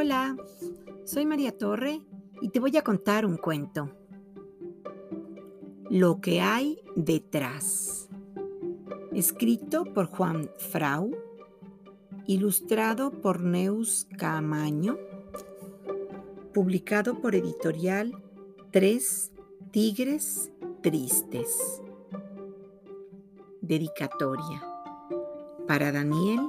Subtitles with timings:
[0.00, 0.36] Hola,
[1.04, 2.00] soy María Torre
[2.40, 3.90] y te voy a contar un cuento.
[5.90, 8.08] Lo que hay detrás.
[9.10, 11.10] Escrito por Juan Frau,
[12.28, 14.96] ilustrado por Neus Camaño,
[16.54, 18.12] publicado por editorial
[18.70, 19.32] Tres
[19.72, 21.82] Tigres Tristes.
[23.62, 24.62] Dedicatoria
[25.66, 26.48] para Daniel,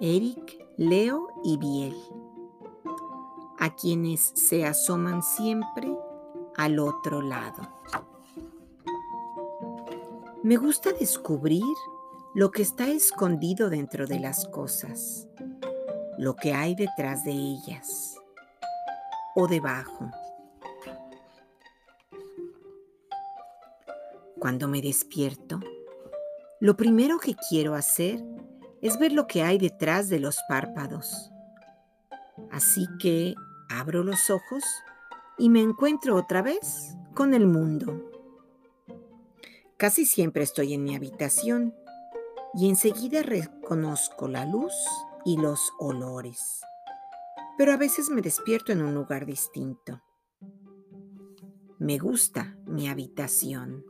[0.00, 1.94] Eric, Leo y Biel
[3.58, 5.92] a quienes se asoman siempre
[6.56, 7.68] al otro lado.
[10.42, 11.62] Me gusta descubrir
[12.34, 15.28] lo que está escondido dentro de las cosas,
[16.18, 18.16] lo que hay detrás de ellas
[19.34, 20.10] o debajo.
[24.38, 25.60] Cuando me despierto,
[26.60, 28.22] lo primero que quiero hacer
[28.82, 31.30] es ver lo que hay detrás de los párpados.
[32.50, 33.34] Así que
[33.68, 34.62] Abro los ojos
[35.38, 38.10] y me encuentro otra vez con el mundo.
[39.76, 41.74] Casi siempre estoy en mi habitación
[42.54, 44.74] y enseguida reconozco la luz
[45.24, 46.60] y los olores.
[47.56, 50.02] Pero a veces me despierto en un lugar distinto.
[51.78, 53.84] Me gusta mi habitación.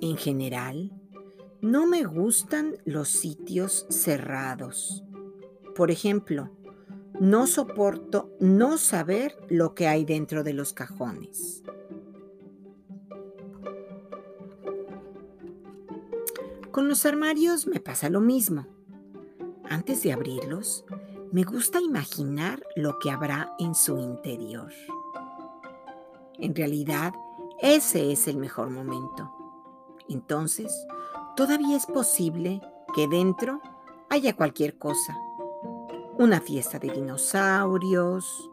[0.00, 0.92] En general,
[1.62, 5.02] no me gustan los sitios cerrados
[5.74, 6.50] por ejemplo,
[7.18, 11.62] no soporto no saber lo que hay dentro de los cajones.
[16.70, 18.66] Con los armarios me pasa lo mismo.
[19.68, 20.84] Antes de abrirlos,
[21.30, 24.72] me gusta imaginar lo que habrá en su interior.
[26.38, 27.14] En realidad,
[27.60, 29.30] ese es el mejor momento.
[30.08, 30.86] Entonces,
[31.36, 32.60] todavía es posible
[32.94, 33.60] que dentro
[34.10, 35.16] haya cualquier cosa
[36.18, 38.50] una fiesta de dinosaurios,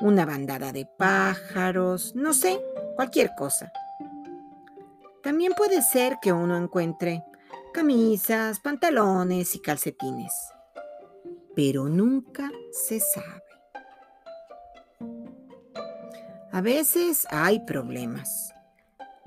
[0.00, 2.60] una bandada de pájaros, no sé,
[2.96, 3.72] cualquier cosa.
[5.22, 7.24] También puede ser que uno encuentre
[7.72, 10.32] camisas, pantalones y calcetines,
[11.54, 13.42] pero nunca se sabe.
[16.52, 18.52] A veces hay problemas.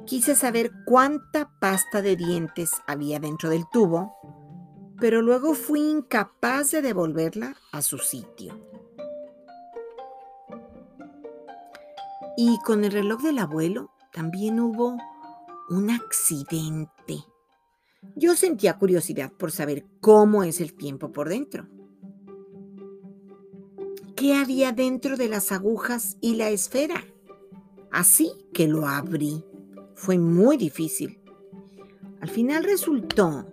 [0.05, 4.15] Quise saber cuánta pasta de dientes había dentro del tubo
[5.01, 8.55] pero luego fui incapaz de devolverla a su sitio.
[12.37, 14.97] Y con el reloj del abuelo también hubo
[15.71, 17.25] un accidente.
[18.15, 21.67] Yo sentía curiosidad por saber cómo es el tiempo por dentro.
[24.15, 27.03] ¿Qué había dentro de las agujas y la esfera?
[27.91, 29.43] Así que lo abrí.
[30.01, 31.19] Fue muy difícil.
[32.21, 33.45] Al final resultó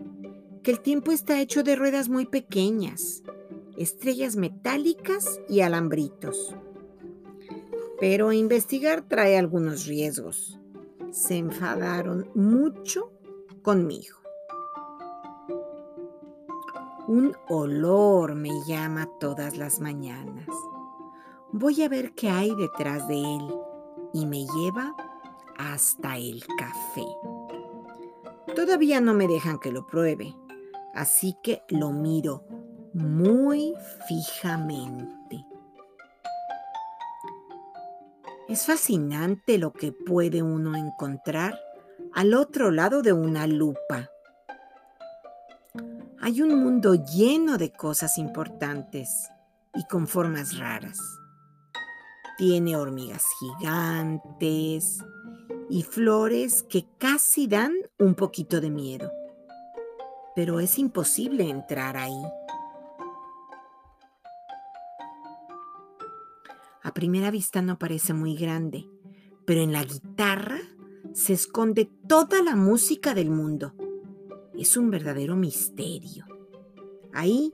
[0.70, 3.22] el tiempo está hecho de ruedas muy pequeñas,
[3.78, 6.54] estrellas metálicas y alambritos.
[7.98, 10.58] Pero investigar trae algunos riesgos.
[11.10, 13.10] Se enfadaron mucho
[13.62, 14.16] conmigo.
[17.06, 20.48] Un olor me llama todas las mañanas.
[21.50, 23.54] Voy a ver qué hay detrás de él
[24.12, 24.94] y me lleva
[25.58, 27.04] hasta el café.
[28.54, 30.34] Todavía no me dejan que lo pruebe,
[30.94, 32.44] así que lo miro
[32.94, 33.74] muy
[34.08, 35.44] fijamente.
[38.48, 41.60] Es fascinante lo que puede uno encontrar
[42.14, 44.08] al otro lado de una lupa.
[46.20, 49.28] Hay un mundo lleno de cosas importantes
[49.74, 50.98] y con formas raras.
[52.38, 55.04] Tiene hormigas gigantes
[55.70, 59.10] y flores que casi dan un poquito de miedo
[60.38, 62.22] pero es imposible entrar ahí.
[66.80, 68.88] A primera vista no parece muy grande,
[69.44, 70.60] pero en la guitarra
[71.12, 73.74] se esconde toda la música del mundo.
[74.56, 76.24] Es un verdadero misterio.
[77.12, 77.50] Ahí,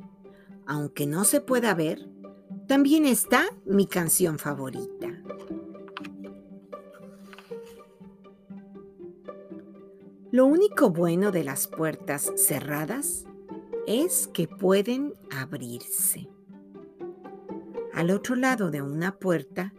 [0.67, 2.07] aunque no se pueda ver,
[2.69, 5.04] también está mi canción favorita.
[10.35, 13.25] Lo único bueno de las puertas cerradas
[13.87, 16.29] es que pueden abrirse.
[17.93, 19.73] Al otro lado de una puerta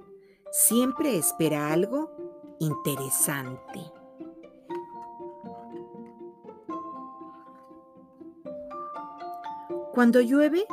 [0.53, 2.09] siempre espera algo
[2.61, 3.81] interesante.
[9.93, 10.65] Cuando llueve,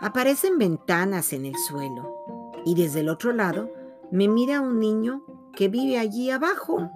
[0.00, 3.70] aparecen ventanas en el suelo y desde el otro lado
[4.10, 5.22] me mira un niño
[5.54, 6.90] que vive allí abajo.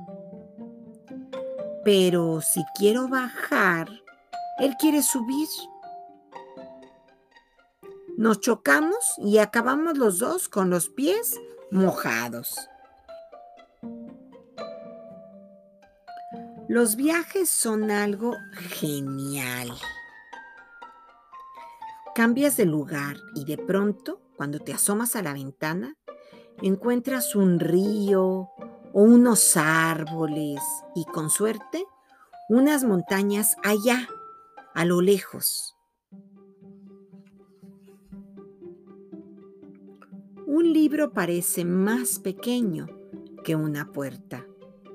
[1.84, 3.88] Pero si quiero bajar,
[4.58, 5.49] él quiere subir.
[8.17, 11.40] Nos chocamos y acabamos los dos con los pies
[11.70, 12.69] mojados.
[16.69, 19.73] Los viajes son algo genial.
[22.14, 25.96] Cambias de lugar y de pronto, cuando te asomas a la ventana,
[26.62, 28.50] encuentras un río
[28.93, 30.61] o unos árboles
[30.94, 31.85] y con suerte
[32.49, 34.09] unas montañas allá,
[34.75, 35.77] a lo lejos.
[40.47, 42.87] Un libro parece más pequeño
[43.43, 44.47] que una puerta,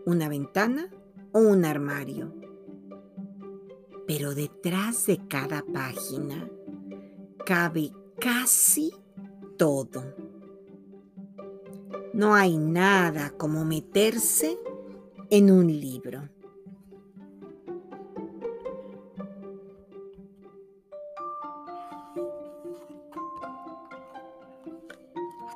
[0.06, 0.90] una ventana
[1.32, 2.34] o un armario.
[4.06, 6.48] Pero detrás de cada página
[7.46, 8.94] cabe casi
[9.58, 10.27] todo.
[12.18, 14.58] No hay nada como meterse
[15.30, 16.28] en un libro.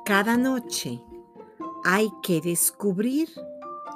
[0.04, 1.02] Cada noche
[1.82, 3.28] hay que descubrir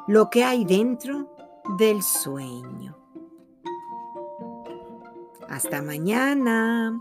[0.08, 1.32] lo que hay dentro
[1.78, 2.98] del sueño.
[5.48, 7.00] Hasta mañana.